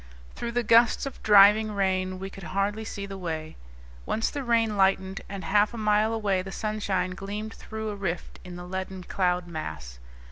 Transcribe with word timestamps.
Through 0.33 0.53
the 0.53 0.63
gusts 0.63 1.05
of 1.05 1.21
driving 1.21 1.73
rain 1.73 2.17
we 2.17 2.31
could 2.31 2.41
hardly 2.57 2.83
see 2.83 3.05
the 3.05 3.19
way. 3.19 3.55
Once 4.03 4.31
the 4.31 4.43
rain 4.43 4.75
lightened, 4.75 5.21
and 5.29 5.43
half 5.43 5.75
a 5.75 5.77
mile 5.77 6.11
away 6.11 6.41
the 6.41 6.51
sunshine 6.51 7.11
gleamed 7.11 7.53
through 7.53 7.89
a 7.89 7.95
rift 7.95 8.39
in 8.43 8.55
the 8.55 8.65
leaden 8.65 9.03
cloud 9.03 9.45
mass. 9.45 9.99